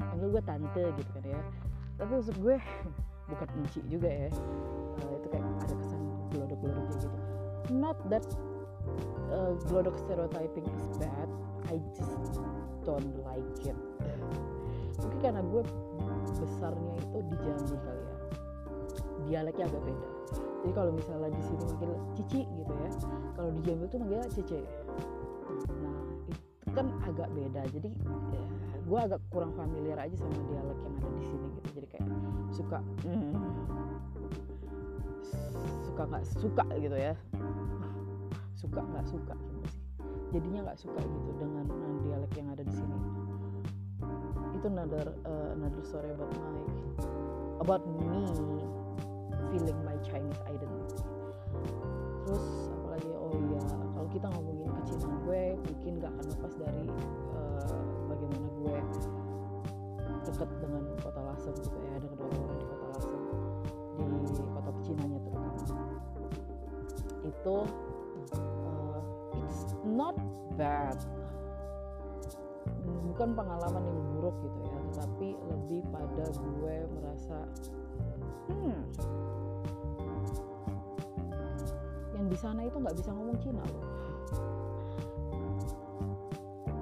panggil 0.00 0.28
gue 0.32 0.42
tante 0.44 0.84
gitu 0.96 1.10
kan 1.12 1.24
ya. 1.24 1.40
Tapi 2.00 2.10
maksud 2.12 2.36
gue 2.40 2.56
bukan 3.30 3.48
enci 3.60 3.80
juga 3.88 4.08
ya. 4.08 4.28
Uh, 5.04 5.14
itu 5.20 5.26
kayak 5.28 5.44
ada 5.44 5.74
kesan 5.76 6.00
glodok-glodoknya 6.32 6.96
gitu. 6.96 7.18
Not 7.76 7.98
that 8.08 8.26
uh, 9.34 9.52
glodok 9.68 9.96
stereotyping 10.00 10.64
is 10.64 10.86
bad. 10.96 11.28
I 11.68 11.76
just 11.92 12.40
don't 12.86 13.12
like 13.26 13.66
it. 13.66 13.78
Mungkin 14.96 15.18
karena 15.20 15.42
gue 15.44 15.62
besarnya 16.40 16.94
itu 17.04 17.18
di 17.26 17.36
Jambi 17.44 17.76
kali 17.84 18.02
ya. 18.02 18.16
Dialeknya 19.26 19.64
agak 19.68 19.82
beda 19.84 20.15
jadi 20.66 20.72
kalau 20.74 20.90
misalnya 20.98 21.30
di 21.30 21.42
sini 21.46 21.62
manggil 21.62 21.92
cici 22.18 22.40
gitu 22.42 22.72
ya 22.74 22.90
kalau 23.38 23.50
di 23.54 23.60
Jambi 23.62 23.84
tuh 23.86 23.98
manggilnya 24.02 24.26
cece 24.34 24.58
nah 25.78 25.96
itu 26.66 26.74
kan 26.74 26.90
agak 27.06 27.30
beda. 27.30 27.62
Jadi 27.70 27.90
ya, 28.34 28.44
gue 28.82 28.98
agak 28.98 29.20
kurang 29.30 29.54
familiar 29.54 29.96
aja 30.02 30.18
sama 30.18 30.34
dialek 30.50 30.78
yang 30.82 30.94
ada 30.98 31.08
di 31.14 31.22
sini 31.22 31.46
gitu. 31.54 31.68
Jadi 31.78 31.86
kayak 31.94 32.06
suka 32.50 32.78
mm, 33.06 33.34
suka 35.86 36.02
nggak 36.10 36.24
suka 36.26 36.64
gitu 36.82 36.96
ya. 36.98 37.14
Suka 38.58 38.80
nggak 38.82 39.06
suka 39.06 39.34
gimana 39.38 39.68
sih. 39.70 39.82
Jadinya 40.34 40.60
nggak 40.66 40.78
suka 40.82 41.00
gitu 41.00 41.30
dengan, 41.38 41.64
dengan 41.70 41.92
dialek 42.02 42.32
yang 42.34 42.48
ada 42.50 42.62
di 42.66 42.74
sini. 42.74 42.98
Itu 44.58 44.66
another 44.66 45.14
uh, 45.22 45.54
another 45.54 45.82
story 45.86 46.10
about 46.10 46.34
my 46.34 46.58
about 47.62 47.82
me 47.86 48.26
feeling 49.50 49.78
my 49.84 49.96
Chinese 50.02 50.40
identity. 50.48 51.00
Terus 52.26 52.46
apalagi 52.74 53.10
oh 53.14 53.34
iya 53.50 53.62
kalau 53.94 54.08
kita 54.10 54.26
ngomongin 54.30 54.68
kecintaan 54.82 55.14
gue 55.24 55.42
mungkin 55.56 55.92
gak 56.02 56.10
akan 56.14 56.26
lepas 56.34 56.52
dari 56.58 56.86
uh, 57.34 57.80
bagaimana 58.10 58.48
gue 58.60 58.76
dekat 60.26 60.50
dengan 60.58 60.82
kota 61.06 61.20
Lasem 61.22 61.54
gitu 61.62 61.78
ya 61.86 61.94
dengan 62.02 62.18
orang-orang 62.26 62.58
di 62.58 62.66
kota 62.66 62.86
Lasem 62.90 63.20
di 63.96 64.42
kota 64.52 64.70
pecinanya 64.74 65.18
terutama. 65.22 65.64
Itu 67.24 67.56
uh, 68.34 69.00
it's 69.38 69.60
not 69.86 70.16
bad. 70.58 70.98
Bukan 72.86 73.32
pengalaman 73.32 73.82
yang 73.86 74.00
buruk 74.18 74.36
gitu 74.44 74.60
ya 74.66 74.76
tetapi 74.96 75.28
lebih 75.48 75.80
pada 75.92 76.24
gue 76.32 76.76
merasa 77.00 77.38
hmm. 78.50 78.78
Yang 82.16 82.26
di 82.32 82.38
sana 82.38 82.60
itu 82.64 82.76
nggak 82.76 82.96
bisa 82.96 83.10
ngomong 83.12 83.38
Cina 83.42 83.62
loh. 83.62 83.86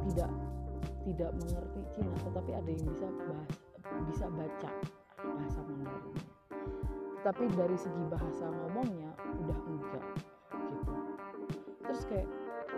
Tidak 0.08 0.30
tidak 1.04 1.30
mengerti 1.36 1.80
Cina 1.92 2.14
tetapi 2.24 2.50
ada 2.56 2.70
yang 2.70 2.84
bisa 2.88 3.06
bahas, 3.12 3.50
bisa 4.08 4.26
baca 4.32 4.70
bahasa 5.20 5.60
Mandarin 5.68 6.16
tapi 7.24 7.48
dari 7.56 7.72
segi 7.80 8.04
bahasa 8.12 8.44
ngomongnya 8.52 9.08
udah 9.40 9.58
enggak 9.64 10.04
gitu. 10.52 10.92
Terus 11.80 12.02
kayak 12.12 12.28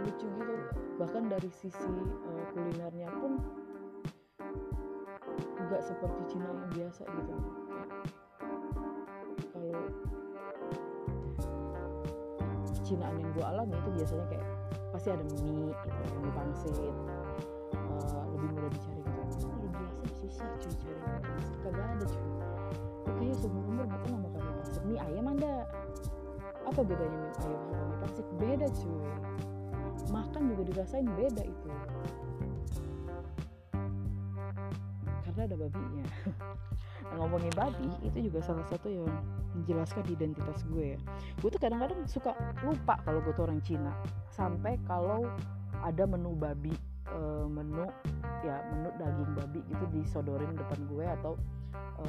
lucu 0.07 0.27
gitu 0.31 0.55
bahkan 1.03 1.27
dari 1.27 1.51
sisi 1.51 1.83
uh, 1.83 2.45
kulinernya 2.55 3.11
pun 3.19 3.43
enggak 5.59 5.83
seperti 5.83 6.23
Cina 6.31 6.47
yang 6.47 6.71
biasa 6.79 7.03
gitu 7.11 7.35
Cinaan 12.87 13.19
yang 13.19 13.35
gue 13.35 13.43
alami 13.43 13.75
itu 13.75 13.91
biasanya 13.99 14.27
kayak 14.31 14.47
pasti 14.95 15.11
ada 15.11 15.25
mie 15.27 15.75
gitu 15.75 16.15
mie 16.23 16.31
pangsit 16.39 16.71
uh, 16.79 18.25
lebih 18.31 18.49
mudah 18.55 18.71
dicari 18.71 19.03
gitu. 19.03 19.23
Kalau 19.43 19.69
biasa 19.75 20.15
susah 20.23 20.47
cuy 20.63 20.75
cari 20.79 20.95
mie 20.95 21.23
pangsit 21.27 21.57
kagak 21.67 21.87
ada 21.99 22.05
cuy. 22.07 22.27
Kayaknya 23.07 23.37
seumur 23.43 23.65
umur 23.67 23.85
gak 23.91 24.01
pernah 24.07 24.19
makan 24.23 24.39
mie 24.39 24.55
pangsit. 24.63 24.83
Mie 24.87 25.01
ayam 25.03 25.27
ada. 25.35 25.55
Apa 26.63 26.81
bedanya 26.87 27.19
mie 27.19 27.35
ayam 27.43 27.61
sama 27.67 27.83
mie 27.83 27.99
pangsit? 28.07 28.27
Beda 28.39 28.67
cuy. 28.71 28.99
Makan 30.07 30.43
juga 30.55 30.63
dirasain 30.71 31.09
beda 31.11 31.43
itu. 31.43 31.69
Karena 35.27 35.41
ada 35.43 35.57
babinya 35.59 36.05
nah, 37.13 37.17
ngomongin 37.25 37.53
babi 37.55 37.89
itu 38.03 38.31
juga 38.31 38.43
salah 38.43 38.67
satu 38.67 38.89
yang 38.91 39.09
menjelaskan 39.57 40.05
identitas 40.13 40.63
gue 40.69 40.97
ya. 40.97 40.99
Gue 41.41 41.49
tuh 41.49 41.61
kadang-kadang 41.61 42.05
suka 42.05 42.37
lupa 42.61 43.01
kalau 43.07 43.25
gue 43.25 43.33
tuh 43.33 43.45
orang 43.49 43.61
Cina. 43.65 43.93
Sampai 44.29 44.77
kalau 44.85 45.25
ada 45.81 46.05
menu 46.05 46.37
babi 46.37 46.73
e, 47.09 47.21
menu 47.49 47.89
ya 48.45 48.61
menu 48.73 48.91
daging 49.01 49.33
babi 49.37 49.61
gitu 49.71 49.85
disodorin 49.93 50.53
depan 50.57 50.81
gue 50.89 51.05
atau 51.21 51.33
e, 52.03 52.07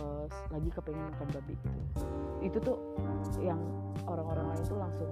lagi 0.51 0.69
kepengen 0.73 1.07
makan 1.15 1.27
babi 1.31 1.53
gitu. 1.55 1.79
Itu 2.43 2.57
tuh 2.59 2.77
yang 3.39 3.59
orang-orang 4.05 4.55
lain 4.55 4.63
tuh 4.67 4.79
langsung 4.79 5.11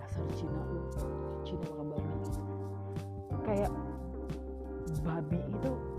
dasar 0.00 0.24
Cina 0.34 0.60
lu 0.72 0.82
Cina 1.46 1.64
makan 1.70 1.86
babi. 1.94 2.14
Kayak 3.44 3.72
babi 5.04 5.38
itu 5.52 5.93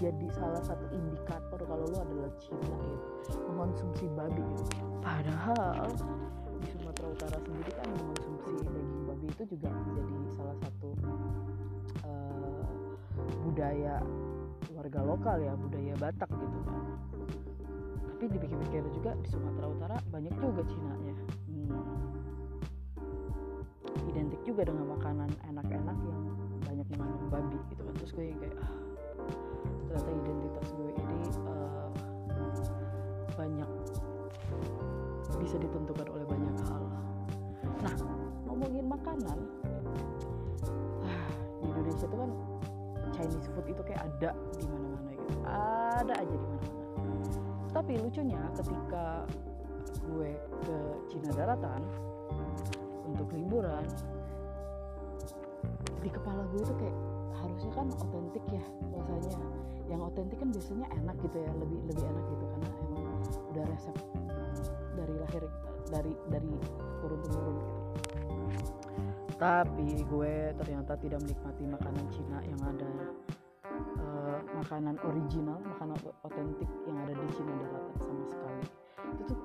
menjadi 0.00 0.32
salah 0.32 0.64
satu 0.64 0.88
indikator 0.96 1.60
kalau 1.60 1.84
lu 1.84 1.98
adalah 2.00 2.32
Cina 2.40 2.72
ya 2.72 2.96
mengonsumsi 3.52 4.08
babi. 4.16 4.40
Gitu 4.40 4.80
padahal 5.04 5.92
di 6.56 6.68
Sumatera 6.72 7.06
Utara 7.12 7.36
sendiri 7.44 7.68
kan 7.76 7.84
mengonsumsi 7.92 8.64
daging 8.64 9.04
babi 9.04 9.26
itu 9.28 9.44
juga 9.52 9.68
menjadi 9.68 10.16
salah 10.40 10.56
satu 10.64 10.88
uh, 12.08 12.64
budaya 13.44 14.00
warga 14.72 15.00
lokal 15.04 15.36
ya 15.36 15.52
budaya 15.68 15.92
Batak 16.00 16.32
gitu 16.32 16.58
kan. 16.64 16.80
Tapi 18.00 18.24
dipikir-pikir 18.24 18.80
juga 18.96 19.12
di 19.20 19.28
Sumatera 19.28 19.68
Utara 19.68 19.96
banyak 20.08 20.32
juga 20.32 20.64
Cina 20.64 20.96
nya 20.96 21.12
hmm. 21.12 21.76
identik 24.16 24.40
juga 24.48 24.64
dengan 24.64 24.96
makanan 24.96 25.28
enak-enak 25.44 25.96
yang 26.08 26.24
banyak 26.64 26.88
mengandung 26.88 27.28
babi 27.28 27.60
gitu 27.68 27.84
kan. 27.84 27.92
Terus 28.00 28.16
gue 28.16 28.32
kayak 28.40 28.56
ah, 28.64 28.89
ternyata 29.90 30.10
identitas 30.22 30.66
gue 30.78 30.90
ini 30.94 31.18
uh, 31.50 31.90
banyak 33.34 33.70
bisa 35.42 35.56
ditentukan 35.58 36.06
oleh 36.14 36.22
banyak 36.30 36.54
hal. 36.62 36.82
Nah 37.82 37.94
ngomongin 38.46 38.86
makanan 38.86 39.38
di 41.58 41.66
Indonesia 41.66 42.06
tuh 42.06 42.18
kan 42.22 42.30
Chinese 43.18 43.50
food 43.50 43.66
itu 43.66 43.82
kayak 43.82 44.06
ada 44.06 44.30
di 44.54 44.66
mana-mana 44.70 45.10
gitu. 45.10 45.34
Ada 45.42 46.14
aja 46.22 46.36
di 46.38 46.46
mana-mana. 46.46 46.78
Tapi 47.74 47.92
lucunya 47.98 48.42
ketika 48.54 49.26
gue 50.06 50.30
ke 50.38 50.78
Cina 51.10 51.34
daratan 51.34 51.82
untuk 53.10 53.26
liburan 53.34 53.82
di 55.98 56.08
kepala 56.14 56.46
gue 56.54 56.62
tuh 56.62 56.78
kayak 56.78 56.96
harusnya 57.40 57.72
kan 57.72 57.86
otentik 57.96 58.44
ya 58.52 58.64
rasanya 58.92 59.36
yang 59.90 60.00
otentik 60.06 60.38
kan 60.38 60.48
biasanya 60.54 60.86
enak 60.94 61.16
gitu 61.24 61.36
ya 61.42 61.50
lebih 61.58 61.78
lebih 61.90 62.04
enak 62.06 62.24
gitu 62.30 62.44
karena 62.46 62.68
emang 62.86 63.06
udah 63.50 63.64
resep 63.66 63.96
dari 64.94 65.14
lahir 65.18 65.42
dari 65.90 66.12
dari 66.30 66.52
turun 67.02 67.20
temurun 67.26 67.54
gitu. 67.58 67.74
Tapi 69.40 69.88
gue 70.04 70.34
ternyata 70.60 70.92
tidak 71.00 71.18
menikmati 71.24 71.64
makanan 71.64 72.06
Cina 72.12 72.38
yang 72.44 72.60
ada 72.60 72.90
uh, 74.04 74.38
makanan 74.60 75.00
original 75.00 75.58
makanan 75.64 75.96
otentik 76.22 76.68
yang 76.84 76.96
ada 77.00 77.16
di 77.16 77.26
Cina 77.32 77.52
daratan 77.56 77.96
sama 77.98 78.24
sekali. 78.28 78.64
Itu 79.16 79.22
tuh 79.32 79.40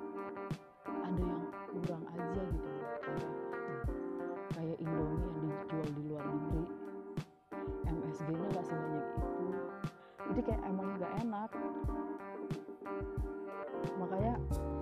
ada 1.00 1.22
yang 1.24 1.42
kurang 1.72 2.04
aja 2.12 2.42
gitu 2.44 2.75
MSG-nya 8.26 8.58
gak 8.58 8.66
sebanyak 8.66 9.06
itu. 9.06 9.46
Jadi 10.26 10.42
kayak 10.50 10.62
emang 10.66 10.88
gak 10.98 11.14
enak. 11.22 11.50
Makanya 14.02 14.34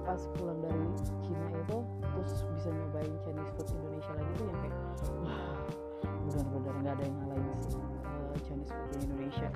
pas 0.07 0.21
pulang 0.39 0.59
dari 0.63 0.87
Cina 1.27 1.47
itu 1.51 1.77
terus 1.83 2.31
bisa 2.55 2.69
nyobain 2.71 3.13
Chinese 3.23 3.51
food 3.55 3.67
Indonesia 3.75 4.11
lagi 4.15 4.31
tuh 4.39 4.45
yang 4.47 4.59
kayak 4.63 4.77
wah 5.27 5.55
benar-benar 6.23 6.75
nggak 6.79 6.93
ada 6.95 7.03
yang 7.03 7.17
ngalahin 7.19 7.47
uh, 7.51 8.35
Chinese 8.47 8.71
food 8.71 8.87
di 8.95 8.97
Indonesia. 9.03 9.49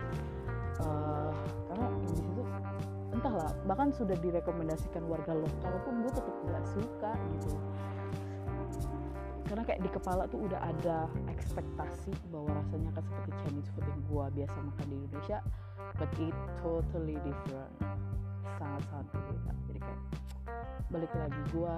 Uh, 0.83 1.31
karena 1.71 1.87
di 2.03 2.07
situ 2.11 2.43
entahlah 3.15 3.51
bahkan 3.63 3.89
sudah 3.95 4.19
direkomendasikan 4.19 5.03
warga 5.07 5.31
lokal 5.31 5.73
pun 5.87 6.03
gue 6.03 6.11
tetap 6.11 6.35
nggak 6.43 6.65
suka 6.75 7.11
gitu 7.39 7.55
karena 9.47 9.63
kayak 9.63 9.81
di 9.81 9.89
kepala 9.89 10.27
tuh 10.27 10.43
udah 10.43 10.59
ada 10.59 11.07
ekspektasi 11.31 12.11
bahwa 12.29 12.51
rasanya 12.59 12.91
akan 12.95 13.03
seperti 13.07 13.31
Chinese 13.43 13.69
food 13.71 13.85
yang 13.87 14.01
gue 14.11 14.25
biasa 14.43 14.57
makan 14.59 14.85
di 14.85 14.95
Indonesia 14.99 15.39
but 15.95 16.11
it 16.19 16.35
totally 16.59 17.17
different. 17.23 17.73
Sangat-sangat 18.59 19.05
berbeda. 19.15 19.53
Jadi 19.71 19.79
kayak 19.79 20.01
balik 20.87 21.11
lagi 21.15 21.41
gue 21.51 21.75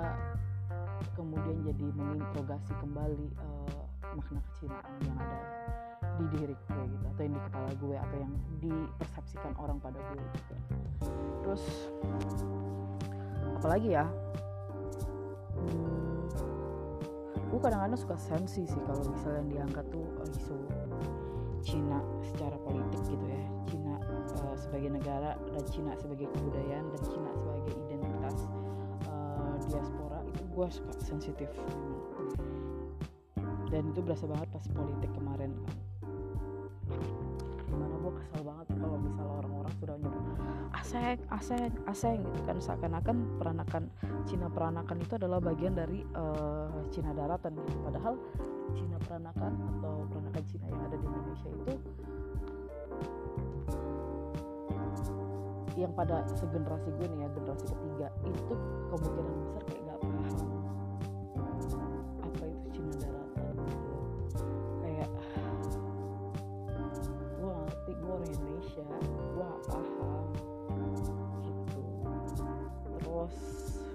kemudian 1.16 1.58
jadi 1.66 1.86
menginterogasi 1.96 2.72
kembali 2.78 3.28
uh, 3.42 3.84
makna 4.16 4.40
kecinaan 4.52 4.94
yang 5.06 5.18
ada 5.18 5.40
di 6.20 6.26
diri 6.36 6.56
gue 6.56 6.84
gitu 6.84 7.06
atau 7.08 7.22
yang 7.24 7.34
di 7.36 7.42
kepala 7.48 7.72
gue 7.80 7.96
atau 7.96 8.18
yang 8.20 8.34
dipersepsikan 8.60 9.54
orang 9.56 9.78
pada 9.80 10.00
gue 10.04 10.20
juga 10.20 10.58
terus 11.44 11.64
apalagi 13.60 13.90
ya? 13.96 14.06
Hmm, 15.60 16.19
gue 17.50 17.60
kadang-kadang 17.60 17.98
suka 17.98 18.18
sensi 18.18 18.62
sih 18.70 18.82
kalau 18.86 19.02
misalnya 19.10 19.44
diangkat 19.50 19.86
tuh 19.90 20.06
isu 20.30 20.58
Cina 21.60 22.00
secara 22.24 22.56
politik 22.62 23.02
gitu 23.10 23.26
ya. 23.26 23.44
Cina 23.68 23.94
uh, 24.00 24.56
sebagai 24.56 24.96
negara 24.96 25.36
dan 25.52 25.64
Cina 25.68 25.92
sebagai 25.98 26.30
kebudayaan 26.32 26.86
dan 26.94 27.02
Cina 27.04 27.30
sebagai 27.36 27.74
identitas 27.90 28.38
uh, 29.12 29.58
diaspora 29.68 30.24
itu 30.30 30.42
gue 30.46 30.68
suka 30.70 30.94
sensitif. 31.02 31.50
Dan 33.70 33.84
itu 33.94 34.00
berasa 34.02 34.26
banget 34.26 34.50
pas 34.50 34.66
politik 34.72 35.12
kemarin 35.14 35.54
kan 35.66 35.78
aseng 40.90 41.22
aseng 41.30 41.70
aseng 41.86 42.18
gitu 42.26 42.42
kan. 42.50 42.58
Seakan-akan 42.58 43.38
peranakan 43.38 43.84
Cina 44.26 44.50
peranakan 44.50 44.98
itu 44.98 45.14
adalah 45.22 45.38
bagian 45.38 45.78
dari 45.78 46.02
uh, 46.18 46.82
Cina 46.90 47.14
daratan 47.14 47.54
gitu. 47.62 47.78
Padahal 47.86 48.18
Cina 48.74 48.98
peranakan 49.06 49.54
atau 49.78 49.94
peranakan 50.10 50.44
Cina 50.50 50.66
yang 50.66 50.82
ada 50.82 50.98
di 50.98 51.06
Indonesia 51.06 51.50
itu 51.54 51.74
yang 55.80 55.96
pada 55.96 56.28
segenerasi 56.36 56.92
gue 56.92 57.08
nih 57.08 57.24
ya 57.24 57.28
generasi 57.40 57.66
ketiga 57.72 58.08
itu 58.28 58.54
kemudian 58.92 59.19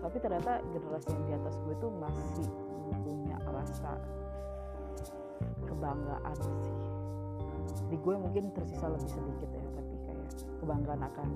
tapi 0.05 0.21
ternyata 0.21 0.61
generasi 0.69 1.09
yang 1.17 1.25
di 1.25 1.33
atas 1.33 1.57
gue 1.65 1.75
tuh 1.81 1.89
masih 1.97 2.45
punya 3.09 3.41
rasa 3.49 3.97
kebanggaan 5.65 6.37
sih. 6.45 6.77
Di 7.89 7.97
gue 7.97 8.15
mungkin 8.21 8.53
tersisa 8.53 8.93
lebih 8.93 9.09
sedikit 9.09 9.49
ya 9.49 9.65
tapi 9.73 9.95
kayak 10.05 10.29
kebanggaan 10.61 11.03
akan 11.09 11.29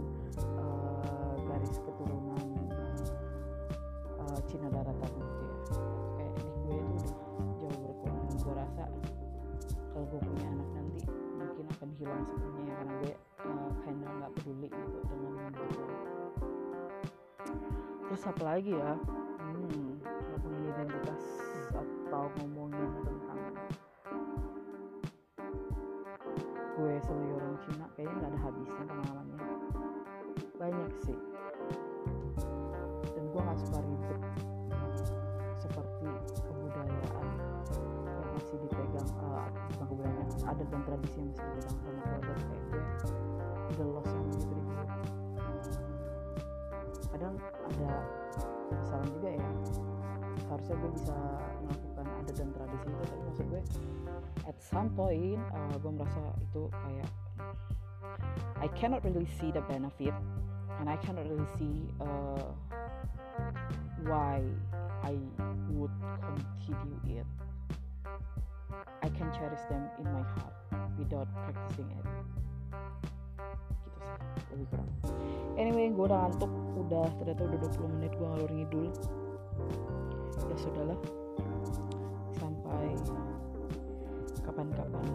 uh, 0.60 1.34
garis 1.48 1.80
keturunan 1.80 2.44
uh, 4.20 4.38
Cina 4.52 4.68
daratan 4.68 5.10
gitu 5.16 5.40
ya. 5.40 5.56
Kayak 6.20 6.32
di 6.36 6.48
gue 6.60 6.76
itu 6.76 7.08
jauh 7.64 7.78
berkurang. 7.80 8.28
Gue 8.36 8.52
rasa 8.52 8.84
kalau 9.96 10.04
gue 10.12 10.20
punya 10.20 10.44
anak 10.44 10.68
nanti 10.76 11.00
mungkin 11.40 11.64
akan 11.72 11.88
hilang 11.96 12.20
sepenuhnya 12.28 12.68
ya 12.68 12.76
karena 12.76 12.94
gue 13.00 13.12
uh, 13.48 13.72
kinda 13.88 14.08
nggak 14.12 14.30
peduli 14.36 14.68
gitu 14.68 14.98
dengan 15.08 15.52
terus 18.08 18.24
apa 18.24 18.40
lagi 18.40 18.72
ya? 18.72 18.96
Hmm, 19.36 20.00
ngomongin 20.00 20.64
identitas 20.72 21.24
atau 21.76 22.32
ngomongin 22.40 22.88
tentang 23.04 23.40
gue 26.72 26.94
sebagai 27.04 27.32
orang 27.36 27.56
Cina 27.60 27.86
kayaknya 27.92 28.14
nggak 28.16 28.30
ada 28.32 28.40
habisnya 28.40 28.84
pengalamannya. 28.88 29.56
Banyak 30.56 30.92
sih. 31.04 31.18
Dan 33.12 33.24
gue 33.28 33.40
nggak 33.44 33.58
suka 33.60 33.78
ribet. 33.84 34.20
Seperti 35.60 36.08
kebudayaan 36.48 37.26
yang 38.08 38.28
masih 38.32 38.56
dipegang 38.64 39.10
uh, 39.20 39.52
bukan 39.52 39.84
kebudayaan 39.84 40.28
adat 40.48 40.68
dan 40.72 40.80
tradisi 40.88 41.20
yang 41.20 41.28
masih 41.28 41.44
dipegang 41.44 41.76
sama 41.76 42.17
harusnya 50.58 50.74
gue 50.82 50.90
bisa 50.98 51.16
melakukan 51.62 52.06
adat 52.18 52.34
dan 52.34 52.48
tradisi 52.50 52.86
itu 52.90 53.02
tapi 53.06 53.22
maksud 53.30 53.46
gue 53.46 53.62
at 54.50 54.56
some 54.58 54.90
point 54.98 55.38
uh, 55.54 55.74
gue 55.78 55.92
merasa 55.94 56.18
itu 56.42 56.66
kayak 56.66 57.10
I 58.58 58.66
cannot 58.74 59.06
really 59.06 59.30
see 59.38 59.54
the 59.54 59.62
benefit 59.70 60.10
and 60.82 60.90
I 60.90 60.98
cannot 60.98 61.30
really 61.30 61.46
see 61.54 61.86
uh, 62.02 62.50
why 64.02 64.42
I 65.06 65.14
would 65.70 65.94
continue 66.26 67.22
it. 67.22 67.28
I 68.98 69.08
can 69.14 69.30
cherish 69.30 69.62
them 69.70 69.86
in 70.02 70.06
my 70.10 70.26
heart 70.26 70.54
without 70.98 71.30
practicing 71.30 71.86
it. 71.94 72.04
Gitu 73.86 73.98
sih 74.02 74.14
lebih 74.58 74.66
kurang. 74.74 74.90
Anyway 75.54 75.94
gue 75.94 76.02
udah 76.02 76.18
ngantuk 76.26 76.50
udah 76.82 77.06
ternyata 77.22 77.42
udah 77.46 77.58
20 77.78 77.94
menit 77.94 78.12
gue 78.18 78.26
ngalur 78.26 78.50
ngidul 78.50 78.86
sudahlah. 80.58 80.98
Sampai 82.36 82.94
kapan-kapan. 84.42 85.06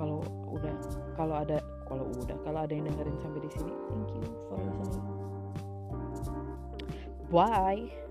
Kalau 0.00 0.24
udah 0.48 0.74
kalau 1.18 1.34
ada 1.36 1.58
kalau 1.90 2.04
udah 2.06 2.36
kalau 2.46 2.60
ada 2.64 2.72
yang 2.72 2.86
dengerin 2.88 3.18
sampai 3.20 3.40
di 3.42 3.50
sini 3.52 3.72
thank 3.90 4.10
you 4.14 4.22
for 4.48 4.58
listening. 4.62 5.18
Bye 7.30 8.09